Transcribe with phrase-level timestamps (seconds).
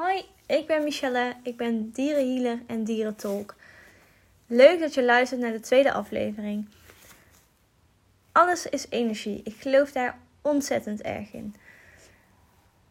[0.00, 1.34] Hoi, ik ben Michelle.
[1.42, 3.54] Ik ben dierenhealer en dierentolk.
[4.46, 6.68] Leuk dat je luistert naar de tweede aflevering.
[8.32, 9.40] Alles is energie.
[9.44, 11.54] Ik geloof daar ontzettend erg in.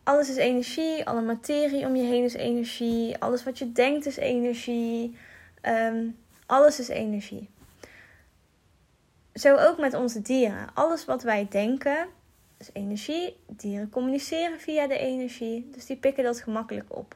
[0.03, 4.17] Alles is energie, alle materie om je heen is energie, alles wat je denkt is
[4.17, 5.17] energie.
[5.61, 6.07] Ehm,
[6.45, 7.49] alles is energie.
[9.33, 10.69] Zo ook met onze dieren.
[10.73, 12.07] Alles wat wij denken
[12.59, 13.37] is energie.
[13.47, 17.15] Dieren communiceren via de energie, dus die pikken dat gemakkelijk op.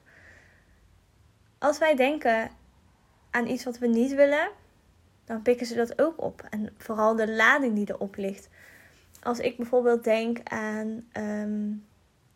[1.58, 2.52] Als wij denken
[3.30, 4.50] aan iets wat we niet willen,
[5.26, 6.44] dan pikken ze dat ook op.
[6.50, 8.50] En vooral de lading die erop ligt.
[9.22, 11.72] Als ik bijvoorbeeld denk aan ehm,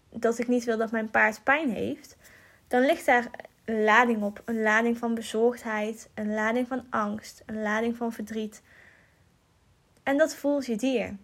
[0.10, 2.18] dat ik niet wil dat mijn paard pijn heeft,
[2.68, 3.30] dan ligt daar
[3.66, 4.42] een lading op.
[4.46, 8.62] Een lading van bezorgdheid, een lading van angst, een lading van verdriet.
[10.04, 11.16] En dat voelt je dier.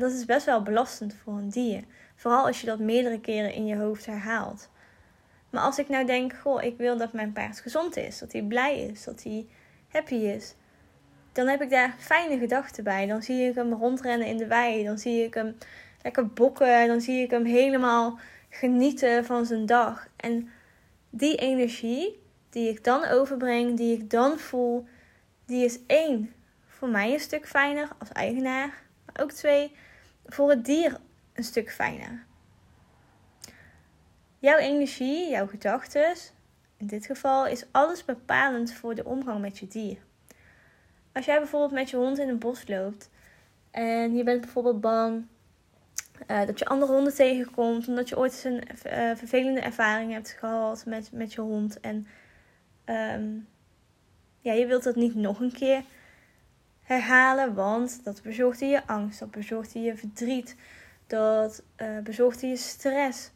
[0.00, 1.84] Dat is best wel belastend voor een dier.
[2.16, 4.68] Vooral als je dat meerdere keren in je hoofd herhaalt.
[5.50, 8.42] Maar als ik nou denk, goh, ik wil dat mijn paard gezond is, dat hij
[8.42, 9.46] blij is, dat hij
[9.88, 10.54] happy is,
[11.32, 13.06] dan heb ik daar fijne gedachten bij.
[13.06, 15.56] Dan zie ik hem rondrennen in de wei, dan zie ik hem
[16.02, 20.08] lekker bokken, dan zie ik hem helemaal genieten van zijn dag.
[20.16, 20.50] En
[21.10, 24.86] die energie die ik dan overbreng, die ik dan voel,
[25.46, 26.32] die is één
[26.66, 29.72] voor mij een stuk fijner als eigenaar, maar ook twee
[30.30, 30.96] voor het dier
[31.32, 32.24] een stuk fijner.
[34.38, 36.14] Jouw energie, jouw gedachten,
[36.76, 39.98] in dit geval, is alles bepalend voor de omgang met je dier.
[41.12, 43.10] Als jij bijvoorbeeld met je hond in een bos loopt
[43.70, 45.26] en je bent bijvoorbeeld bang
[46.26, 50.30] uh, dat je andere honden tegenkomt, omdat je ooit eens een uh, vervelende ervaring hebt
[50.38, 52.06] gehad met, met je hond en
[52.86, 53.48] um,
[54.40, 55.82] ja, je wilt dat niet nog een keer
[56.90, 60.56] herhalen, want dat bezorgde je angst, dat bezorgde je verdriet,
[61.06, 63.30] dat uh, bezorgde je stress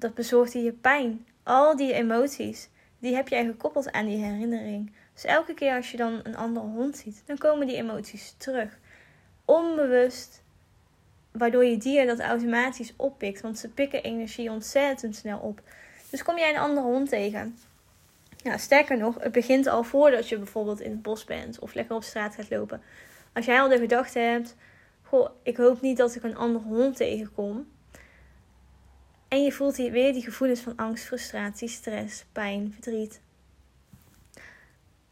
[0.00, 1.26] dat bezorgde je pijn.
[1.42, 4.92] Al die emoties, die heb jij gekoppeld aan die herinnering.
[5.12, 8.78] Dus elke keer als je dan een andere hond ziet, dan komen die emoties terug.
[9.44, 10.42] Onbewust,
[11.32, 13.40] waardoor je dier dat automatisch oppikt.
[13.40, 15.60] Want ze pikken energie ontzettend snel op.
[16.10, 17.58] Dus kom jij een andere hond tegen.
[18.42, 21.96] Ja, sterker nog, het begint al voordat je bijvoorbeeld in het bos bent of lekker
[21.96, 22.82] op straat gaat lopen.
[23.32, 24.56] Als jij al de gedachte hebt:
[25.02, 27.66] Goh, ik hoop niet dat ik een andere hond tegenkom
[29.30, 33.20] en je voelt weer die gevoelens van angst, frustratie, stress, pijn, verdriet.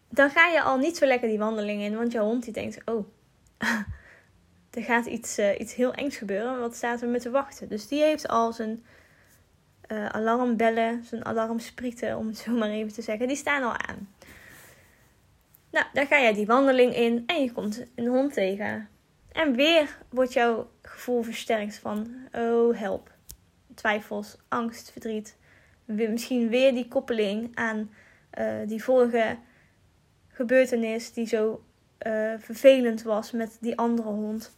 [0.08, 2.78] Dan ga je al niet zo lekker die wandeling in, want jouw hond die denkt:
[2.84, 3.06] oh,
[4.70, 6.60] er gaat iets, uh, iets heel engs gebeuren.
[6.60, 7.68] Wat staat er met te wachten?
[7.68, 8.84] Dus die heeft al zijn
[9.88, 14.08] uh, alarmbellen, zijn alarmsprieten, om het zo maar even te zeggen, die staan al aan.
[15.70, 18.88] Nou, dan ga jij die wandeling in en je komt een hond tegen.
[19.32, 23.10] En weer wordt jouw gevoel versterkt van: oh help
[23.74, 25.36] twijfels, angst, verdriet.
[25.84, 27.90] Misschien weer die koppeling aan
[28.38, 29.36] uh, die vorige
[30.28, 31.62] gebeurtenis die zo
[32.06, 34.56] uh, vervelend was met die andere hond.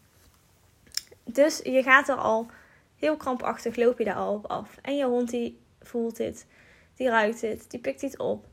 [1.25, 2.51] Dus je gaat er al
[3.01, 4.79] heel krampachtig, loop je daar al op af.
[4.83, 6.47] En je hond die voelt dit,
[6.95, 8.47] die ruikt dit, die pikt dit op.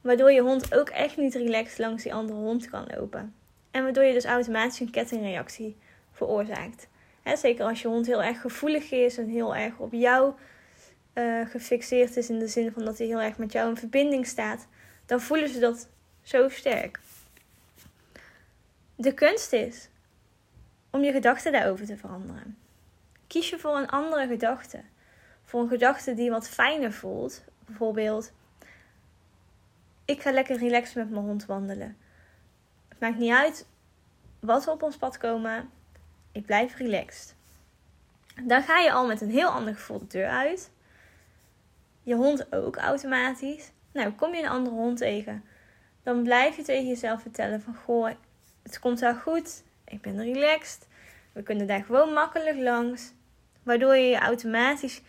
[0.00, 3.34] Waardoor je hond ook echt niet relaxed langs die andere hond kan lopen.
[3.70, 5.76] En waardoor je dus automatisch een kettingreactie
[6.12, 6.88] veroorzaakt
[7.32, 10.34] zeker als je hond heel erg gevoelig is en heel erg op jou
[11.14, 14.26] uh, gefixeerd is in de zin van dat hij heel erg met jou in verbinding
[14.26, 14.66] staat,
[15.06, 15.88] dan voelen ze dat
[16.22, 17.00] zo sterk.
[18.96, 19.88] De kunst is
[20.90, 22.58] om je gedachten daarover te veranderen.
[23.34, 24.80] Kies je voor een andere gedachte.
[25.44, 27.44] Voor een gedachte die wat fijner voelt.
[27.66, 28.32] Bijvoorbeeld,
[30.04, 31.96] ik ga lekker relaxed met mijn hond wandelen.
[32.88, 33.66] Het maakt niet uit
[34.40, 35.70] wat er op ons pad komen.
[36.32, 37.34] Ik blijf relaxed.
[38.42, 40.70] Dan ga je al met een heel ander gevoel de deur uit.
[42.02, 43.70] Je hond ook automatisch.
[43.92, 45.44] Nou, kom je een andere hond tegen.
[46.02, 47.74] Dan blijf je tegen jezelf vertellen van...
[47.74, 48.10] Goh,
[48.62, 49.62] het komt wel goed.
[49.84, 50.88] Ik ben relaxed.
[51.32, 53.13] We kunnen daar gewoon makkelijk langs.
[53.64, 55.02] Waardoor je automatisch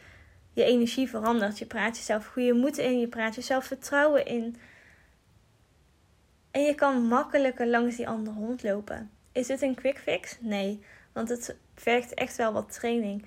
[0.53, 1.59] je energie verandert.
[1.59, 2.99] Je praat jezelf goede moed in.
[2.99, 4.55] Je praat jezelf vertrouwen in.
[6.51, 9.11] En je kan makkelijker langs die andere hond lopen.
[9.31, 10.37] Is dit een quick fix?
[10.39, 10.79] Nee.
[11.13, 13.25] Want het vergt echt wel wat training.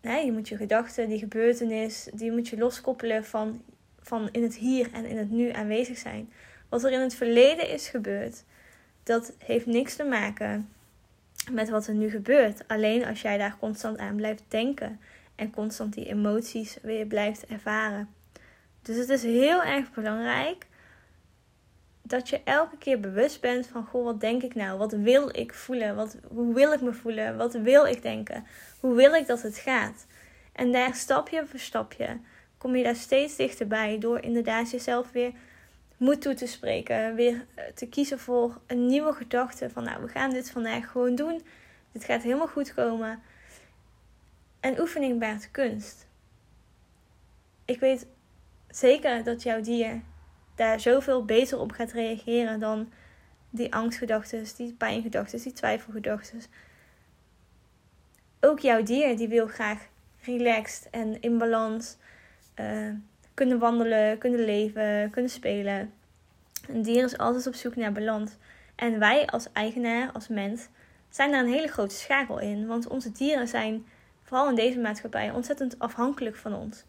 [0.00, 3.62] Nee, je moet je gedachten, die gebeurtenis, die moet je loskoppelen van,
[4.00, 6.32] van in het hier en in het nu aanwezig zijn.
[6.68, 8.44] Wat er in het verleden is gebeurd,
[9.02, 10.68] dat heeft niks te maken
[11.52, 12.68] met wat er nu gebeurt.
[12.68, 15.00] Alleen als jij daar constant aan blijft denken
[15.34, 18.08] en constant die emoties weer blijft ervaren.
[18.82, 20.66] Dus het is heel erg belangrijk
[22.02, 24.78] dat je elke keer bewust bent van: Goh, wat denk ik nou?
[24.78, 25.96] Wat wil ik voelen?
[25.96, 27.36] Wat, hoe wil ik me voelen?
[27.36, 28.46] Wat wil ik denken?
[28.80, 30.06] Hoe wil ik dat het gaat?
[30.52, 32.18] En daar stapje voor stapje
[32.58, 35.32] kom je daar steeds dichterbij door inderdaad jezelf weer
[35.98, 37.14] moed toe te spreken.
[37.14, 39.70] Weer eh, te kiezen voor een nieuwe gedachte.
[39.70, 41.42] Van nou, we gaan dit vandaag gewoon doen.
[41.92, 43.22] Dit gaat helemaal goed komen.
[44.60, 46.06] En oefening baart kunst.
[47.64, 48.06] Ik weet
[48.68, 50.00] zeker dat jouw dier
[50.54, 52.92] daar zoveel beter op gaat reageren dan
[53.50, 56.42] die angstgedachten, die pijngedachten, die twijfelgedachten.
[58.40, 59.88] Ook jouw dier die wil graag
[60.20, 61.96] relaxed en in balans
[62.60, 62.90] uh,
[63.38, 65.92] kunnen wandelen, kunnen leven, kunnen spelen.
[66.68, 68.32] Een dier is altijd op zoek naar balans.
[68.74, 70.68] En wij als eigenaar, als mens,
[71.08, 72.66] zijn daar een hele grote schakel in.
[72.66, 73.86] Want onze dieren zijn,
[74.22, 76.84] vooral in deze maatschappij, ontzettend afhankelijk van ons.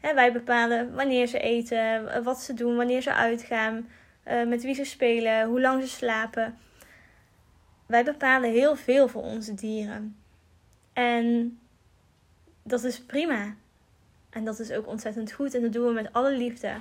[0.00, 3.88] wij bepalen wanneer ze eten, wat ze doen, wanneer ze uitgaan,
[4.28, 6.58] uh, met wie ze spelen, hoe lang ze slapen.
[7.86, 10.16] Wij bepalen heel veel voor onze dieren.
[10.92, 11.58] En
[12.62, 13.54] dat is prima.
[14.34, 16.72] En dat is ook ontzettend goed en dat doen we met alle liefde.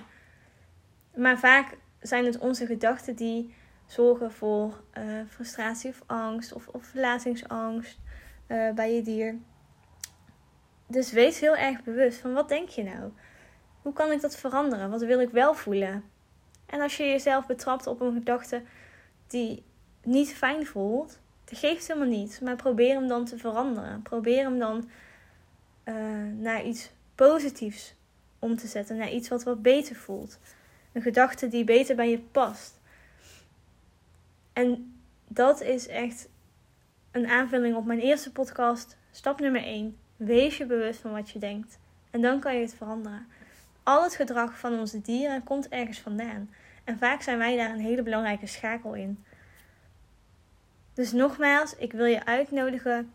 [1.15, 3.53] Maar vaak zijn het onze gedachten die
[3.85, 7.99] zorgen voor uh, frustratie of angst of, of verlatingsangst
[8.47, 9.35] uh, bij je dier.
[10.87, 13.11] Dus wees heel erg bewust van wat denk je nou?
[13.81, 14.89] Hoe kan ik dat veranderen?
[14.89, 16.03] Wat wil ik wel voelen?
[16.65, 18.61] En als je jezelf betrapt op een gedachte
[19.27, 19.63] die
[20.03, 22.39] niet fijn voelt, dat geeft helemaal niets.
[22.39, 24.01] Maar probeer hem dan te veranderen.
[24.01, 24.89] Probeer hem dan
[25.85, 25.95] uh,
[26.37, 27.93] naar iets positiefs
[28.39, 28.97] om te zetten.
[28.97, 30.39] Naar iets wat wat beter voelt.
[30.91, 32.79] Een gedachte die beter bij je past.
[34.53, 34.95] En
[35.27, 36.27] dat is echt
[37.11, 38.97] een aanvulling op mijn eerste podcast.
[39.11, 39.97] Stap nummer 1.
[40.17, 41.79] Wees je bewust van wat je denkt.
[42.11, 43.27] En dan kan je het veranderen.
[43.83, 46.49] Al het gedrag van onze dieren komt ergens vandaan.
[46.83, 49.23] En vaak zijn wij daar een hele belangrijke schakel in.
[50.93, 53.11] Dus nogmaals, ik wil je uitnodigen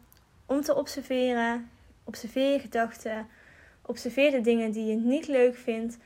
[0.47, 1.71] om te observeren.
[2.05, 3.29] Observeer je gedachten.
[3.88, 5.99] Observeer de dingen die je niet leuk vindt.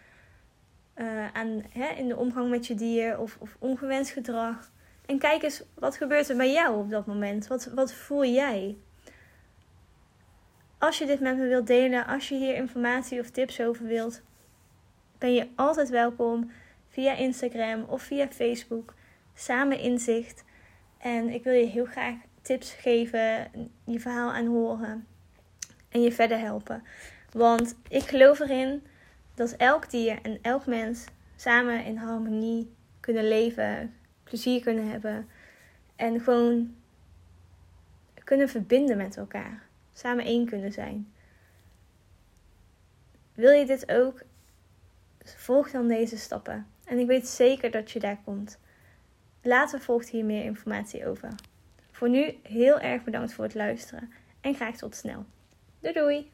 [0.97, 4.71] Uh, aan, hè, in de omgang met je dier of, of ongewenst gedrag.
[5.07, 7.47] En kijk eens, wat gebeurt er bij jou op dat moment?
[7.47, 8.77] Wat, wat voel jij?
[10.79, 14.23] Als je dit met me wilt delen, als je hier informatie of tips over wilt,
[15.19, 16.51] ben je altijd welkom
[16.89, 18.95] via Instagram of via Facebook.
[19.35, 20.45] Samen inzicht.
[20.99, 23.51] En ik wil je heel graag tips geven,
[23.85, 25.07] je verhaal aanhoren
[25.89, 26.83] en je verder helpen.
[27.33, 28.87] Want ik geloof erin
[29.35, 31.05] dat elk dier en elk mens
[31.37, 33.95] samen in harmonie kunnen leven,
[34.25, 35.29] plezier kunnen hebben
[35.97, 36.75] en gewoon
[38.25, 39.63] kunnen verbinden met elkaar.
[39.93, 41.13] Samen één kunnen zijn.
[43.35, 44.23] Wil je dit ook?
[45.25, 46.67] Volg dan deze stappen.
[46.85, 48.59] En ik weet zeker dat je daar komt.
[49.43, 51.29] Later volgt hier meer informatie over.
[51.91, 55.25] Voor nu heel erg bedankt voor het luisteren en graag tot snel.
[55.81, 56.31] Doei doei!